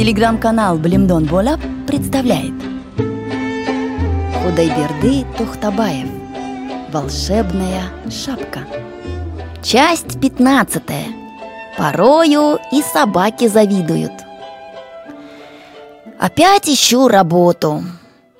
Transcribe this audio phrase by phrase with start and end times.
[0.00, 2.54] Телеграм-канал Блимдон Болап представляет.
[4.32, 6.08] Худайберды Тухтабаев.
[6.90, 8.60] Волшебная шапка.
[9.62, 11.04] Часть пятнадцатая.
[11.76, 14.12] Порою и собаки завидуют.
[16.18, 17.82] Опять ищу работу.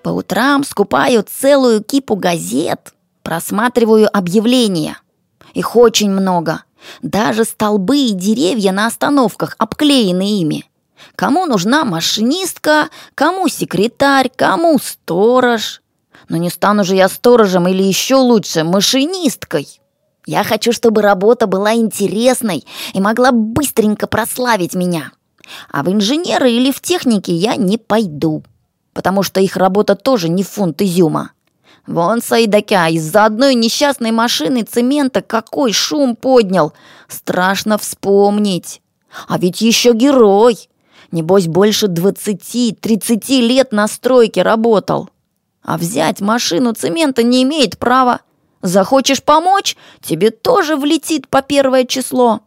[0.02, 4.96] По утрам скупаю целую кипу газет Просматриваю объявления.
[5.52, 6.64] Их очень много.
[7.02, 10.64] Даже столбы и деревья на остановках обклеены ими
[11.16, 15.82] Кому нужна машинистка, кому секретарь, кому сторож.
[16.28, 19.80] Но не стану же я сторожем или еще лучше, машинисткой.
[20.26, 25.12] Я хочу, чтобы работа была интересной и могла быстренько прославить меня.
[25.72, 28.44] А в инженеры или в технике я не пойду,
[28.92, 31.32] потому что их работа тоже не фунт изюма.
[31.86, 36.72] Вон Саидакя из-за одной несчастной машины цемента какой шум поднял.
[37.08, 38.80] Страшно вспомнить.
[39.26, 40.69] А ведь еще герой.
[41.12, 45.10] Небось, больше двадцати-тридцати лет на стройке работал.
[45.62, 48.20] А взять машину цемента не имеет права.
[48.62, 52.40] Захочешь помочь, тебе тоже влетит по первое число.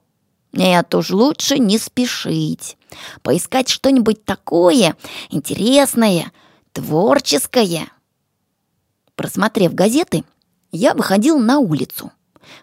[0.53, 2.77] Нет уж, лучше не спешить.
[3.21, 4.95] Поискать что-нибудь такое
[5.29, 6.31] интересное,
[6.71, 7.89] творческое.
[9.15, 10.23] Просмотрев газеты,
[10.71, 12.11] я выходил на улицу.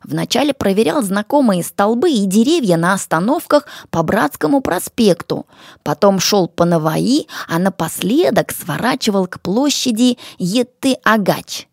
[0.03, 5.47] Вначале проверял знакомые столбы и деревья на остановках по Братскому проспекту,
[5.83, 11.67] потом шел по Наваи, а напоследок сворачивал к площади Еты-Агач.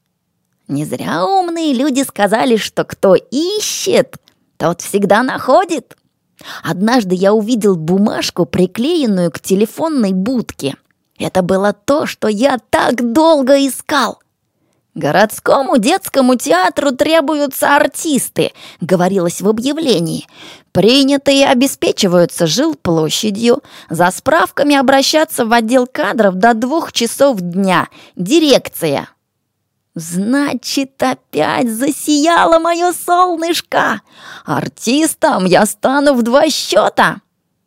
[0.68, 4.18] Не зря умные люди сказали, что кто ищет,
[4.58, 5.96] тот всегда находит.
[6.64, 10.76] Однажды я увидел бумажку, приклеенную к телефонной будке.
[11.18, 14.20] Это было то, что я так долго искал.
[14.98, 20.26] «Городскому детскому театру требуются артисты»,— говорилось в объявлении.
[20.72, 23.62] «Принятые обеспечиваются жилплощадью.
[23.92, 27.90] За справками обращаться в отдел кадров до двух часов дня.
[28.16, 29.08] Дирекция».
[29.94, 34.02] Значит, опять засияло мое солнышко.
[34.46, 37.18] Артистом я стану в два счета.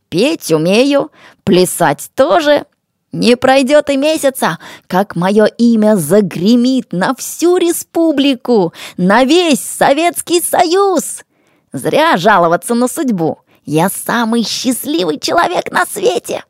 [0.09, 1.13] Петь умею,
[1.45, 2.67] плясать тоже.
[3.13, 11.25] Не пройдет и месяца, как мое имя загремит на всю республику, на весь Советский Союз.
[11.73, 13.41] Зря жаловаться на судьбу.
[13.65, 16.45] Я самый счастливый человек на свете.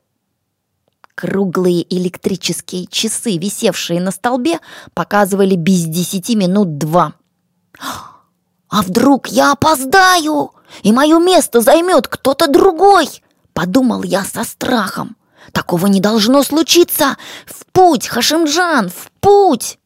[1.14, 4.58] Круглые электрические часы, висевшие на столбе,
[4.94, 7.14] показывали без десяти минут два.
[8.68, 13.08] «А вдруг я опоздаю, и мое место займет кто-то другой?»
[13.52, 15.16] Подумал я со страхом.
[15.52, 17.16] Такого не должно случиться!
[17.46, 19.78] В путь, Хашимджан, в путь!»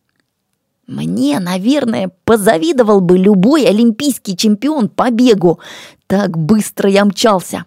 [0.87, 5.59] Мне, наверное, позавидовал бы любой олимпийский чемпион по бегу.
[6.07, 7.65] Так быстро я мчался.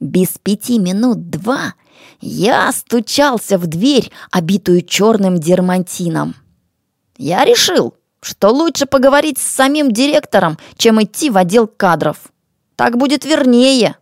[0.00, 1.74] Без пяти минут два
[2.20, 6.34] я стучался в дверь, обитую черным дермантином.
[7.18, 12.16] Я решил, что лучше поговорить с самим директором, чем идти в отдел кадров.
[12.76, 13.96] Так будет вернее.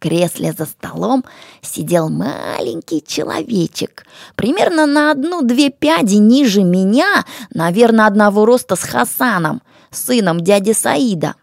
[0.00, 1.26] Кресле за столом
[1.60, 10.40] сидел маленький человечек, примерно на одну-две пяди ниже меня, наверное, одного роста с Хасаном, сыном
[10.40, 11.34] дяди Саида.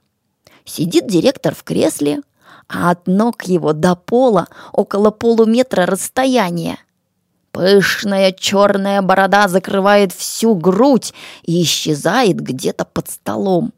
[0.66, 2.22] Сидит директор в кресле,
[2.68, 6.80] а от ног его до пола около полуметра расстояния.
[7.52, 11.14] Пышная черная борода закрывает всю грудь
[11.44, 13.72] и исчезает где-то под столом.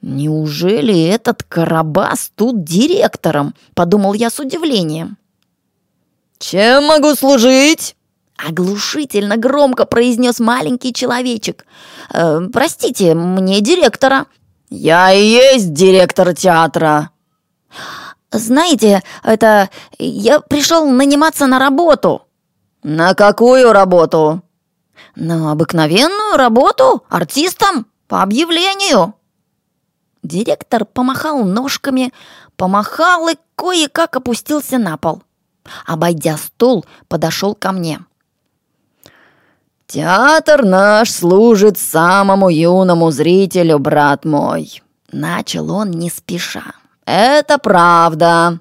[0.00, 5.16] «Неужели этот Карабас тут директором?»— подумал я с удивлением.
[6.38, 7.96] «Чем могу служить?»
[8.36, 11.66] Оглушительно громко произнес маленький человечек.
[12.12, 14.26] «Э, «Простите, мне директора».
[14.70, 17.10] «Я и есть директор театра».
[18.30, 19.70] «Знаете, это...
[19.98, 22.22] Я пришел наниматься на работу».
[22.84, 24.42] «На какую работу?»
[25.16, 29.17] «На обыкновенную работу, артистом, по объявлению».
[30.22, 32.12] Директор помахал ножками,
[32.56, 35.22] помахал и кое-как опустился на пол.
[35.86, 38.00] Обойдя стол, подошел ко мне.
[39.86, 44.82] «Театр наш служит самому юному зрителю, брат мой»,—
[45.12, 46.74] начал он не спеша.
[47.06, 48.60] «Это правда.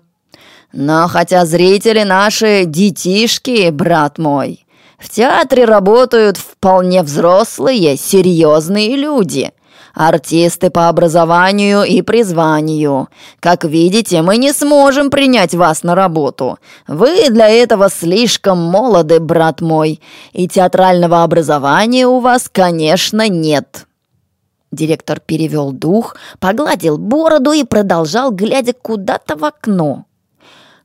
[0.71, 4.65] Но хотя зрители наши детишки, брат мой,
[4.98, 9.51] в театре работают вполне взрослые, серьезные люди,
[9.97, 13.09] артисты по образованию и призванию.
[13.39, 16.59] Как видите, мы не сможем принять вас на работу.
[16.88, 19.99] Вы для этого слишком молоды, брат мой,
[20.33, 23.88] и театрального образования у вас, конечно, нет».
[24.69, 30.06] Директор перевел дух, погладил бороду и продолжал, глядя куда-то в окно.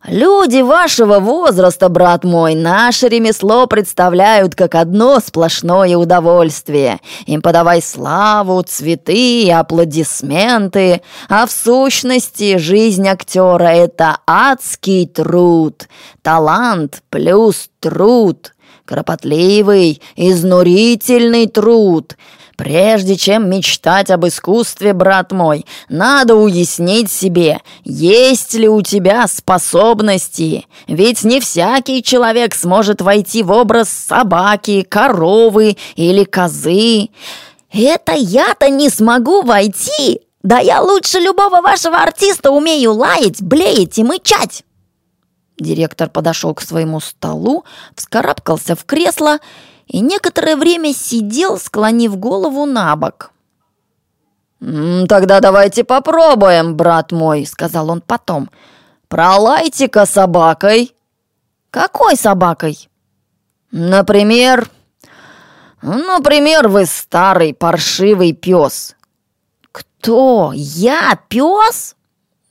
[0.05, 6.99] Люди вашего возраста, брат мой, наше ремесло представляют как одно сплошное удовольствие.
[7.27, 15.87] Им подавай славу, цветы и аплодисменты, а в сущности жизнь актера— это адский труд,
[16.23, 18.55] талант плюс труд,
[18.85, 22.17] кропотливый, изнурительный труд—
[22.57, 30.67] Прежде чем мечтать об искусстве, брат мой, надо уяснить себе, есть ли у тебя способности.
[30.87, 37.09] Ведь не всякий человек сможет войти в образ собаки, коровы или козы.
[37.73, 40.21] Это я-то не смогу войти.
[40.43, 44.65] Да я лучше любого вашего артиста умею лаять, блеять и мычать.
[45.59, 47.65] Директор подошел к своему столу,
[47.95, 49.41] вскарабкался в кресло и
[49.87, 53.32] и некоторое время сидел, склонив голову на бок.
[55.08, 58.49] «Тогда давайте попробуем, брат мой»,— сказал он потом.
[59.08, 60.94] «Пролайте-ка собакой».
[61.70, 62.88] «Какой собакой?»
[63.73, 64.69] «Например...»
[65.82, 68.94] «Например, вы старый паршивый пес».
[69.73, 70.52] «Кто?
[70.55, 71.96] Я пес?»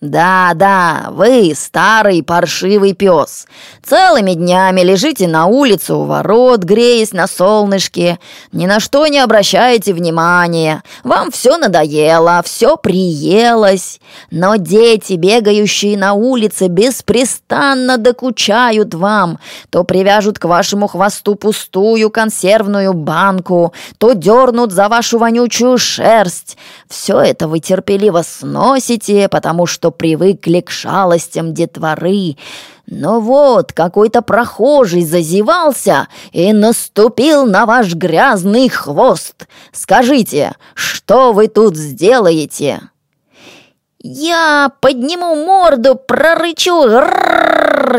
[0.02, 3.46] «Да, да, вы старый паршивый пес.
[3.86, 8.18] Целыми днями лежите на улице у ворот, греясь на солнышке.
[8.52, 10.82] Ни на что не обращаете внимания.
[11.04, 14.00] Вам все надоело, все приелось.
[14.32, 19.38] Но дети, бегающие на улице, беспрестанно докучают вам.
[19.70, 26.58] То привяжут к вашему хвосту пустую консервную банку, то дернут за вашу вонючую шерсть.
[26.90, 32.38] Все это вы терпеливо сносите, потому привыкли к шалостям детворы.
[32.88, 39.48] Но вот какой-то прохожий зазевался и наступил на ваш грязный хвост.
[39.72, 42.82] Скажите, что вы тут сделаете?»
[44.04, 46.88] «Я подниму морду, прорычу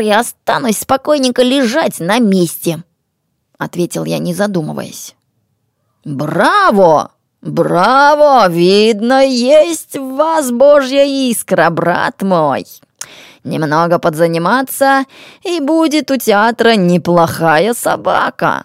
[0.01, 2.83] и останусь спокойненько лежать на месте»,—
[3.57, 5.15] ответил я, не задумываясь.
[6.03, 7.11] «Браво!
[7.43, 8.47] «Браво!
[8.47, 12.65] Видно, есть в вас божья искра, брат мой!
[13.43, 15.03] Немного подзаниматься,
[15.43, 18.63] и будет у театра неплохая собака!»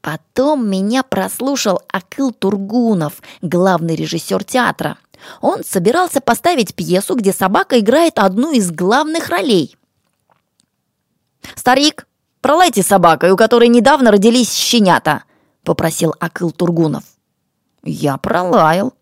[0.00, 4.96] Потом меня прослушал Акыл Тургунов, главный режиссер театра.
[5.42, 9.76] Он собирался поставить пьесу, где собака играет одну из главных ролей.
[11.54, 12.06] «Старик,
[12.40, 15.24] пролайте собакой, у которой недавно родились щенята»,—
[15.64, 17.17] попросил Акыл Тургунов.
[17.82, 18.92] Я пролаял.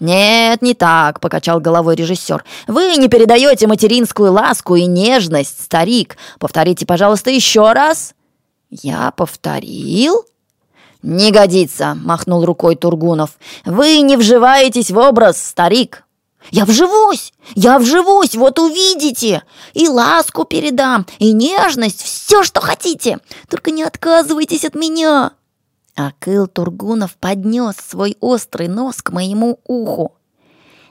[0.00, 2.44] «Нет, не так»,— покачал головой режиссер.
[2.66, 6.16] «Вы не передаете материнскую ласку и нежность, старик.
[6.38, 8.14] Повторите, пожалуйста, еще раз».
[8.70, 10.24] «Я повторил?»
[11.02, 13.38] «Не годится»,— махнул рукой Тургунов.
[13.64, 16.04] «Вы не вживаетесь в образ, старик».
[16.50, 17.32] «Я вживусь!
[17.54, 19.42] Я вживусь, вот увидите!
[19.72, 23.18] И ласку передам, и нежность, все, что хотите!
[23.48, 25.32] Только не отказывайтесь от меня!»
[25.94, 30.16] Акыл Тургунов поднес свой острый нос к моему уху.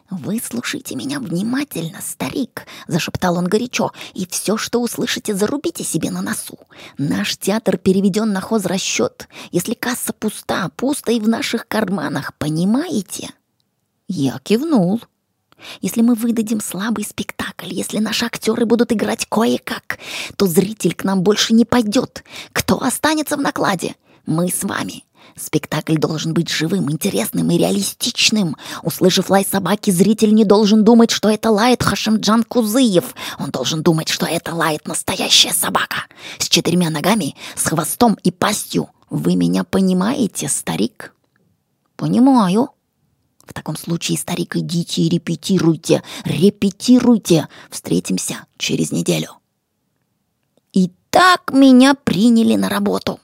[0.09, 3.91] «Выслушайте меня внимательно, старик!»— зашептал он горячо.
[4.13, 6.59] «И все, что услышите, зарубите себе на носу.
[6.97, 9.27] Наш театр переведен на хозрасчет.
[9.51, 13.31] Если касса пуста, пусто и в наших карманах, понимаете?»
[14.07, 15.01] Я кивнул.
[15.81, 19.97] Если мы выдадим слабый спектакль, если наши актеры будут играть кое-как,
[20.35, 22.23] то зритель к нам больше не пойдет.
[22.51, 23.95] Кто останется в накладе?
[24.25, 25.03] Мы с вами.
[25.35, 28.55] Спектакль должен быть живым, интересным и реалистичным.
[28.83, 33.15] Услышав лай собаки, зритель не должен думать, что это лает Хашимджан Кузыев.
[33.39, 36.05] Он должен думать, что это лает настоящая собака.
[36.37, 38.89] С четырьмя ногами, с хвостом и пастью.
[39.09, 41.13] Вы меня понимаете, старик?
[41.95, 42.69] Понимаю.
[43.45, 47.49] В таком случае, старик, идите и репетируйте, репетируйте.
[47.69, 49.31] Встретимся через неделю.
[50.71, 53.19] И так меня приняли на работу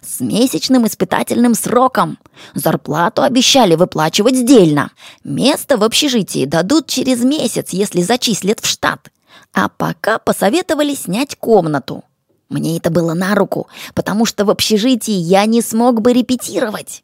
[0.00, 2.18] с месячным испытательным сроком.
[2.54, 4.90] Зарплату обещали выплачивать сдельно.
[5.22, 9.10] Место в общежитии дадут через месяц, если зачислят в штат.
[9.52, 12.04] А пока посоветовали снять комнату.
[12.48, 17.02] Мне это было на руку, потому что в общежитии я не смог бы репетировать.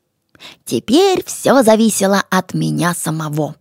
[0.64, 3.56] Теперь все зависело от меня самого.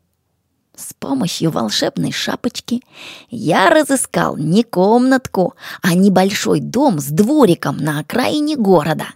[0.79, 2.81] С помощью волшебной шапочки
[3.29, 9.07] я разыскал не комнатку, а небольшой дом с двориком на окраине города.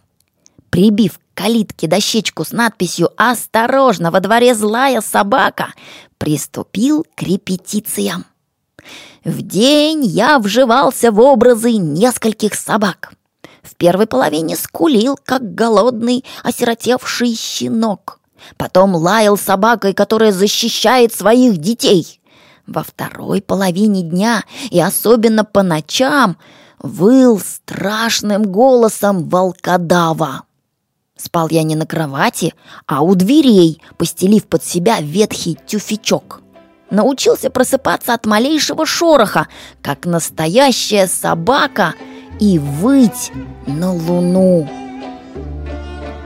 [0.69, 5.73] Прибив к калитке дощечку с надписью «Осторожно, во дворе злая собака»,
[6.17, 8.25] приступил к репетициям.
[9.23, 13.13] В день я вживался в образы нескольких собак.
[13.61, 18.19] В первой половине скулил, как голодный, осиротевший щенок–
[18.57, 22.19] Потом лаял собакой, которая защищает своих детей.
[22.67, 26.37] Во второй половине дня и особенно по ночам
[26.79, 30.43] выл страшным голосом волкодава.
[31.17, 32.53] Спал я не на кровати,
[32.85, 36.41] а у дверей, постелив под себя ветхий тюфячок.
[36.89, 39.47] Научился просыпаться от малейшего шороха,
[39.81, 41.95] как настоящая собака,
[42.39, 43.31] и выть
[43.65, 44.82] на луну.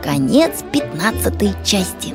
[0.07, 2.13] Конец пятнадцатой части.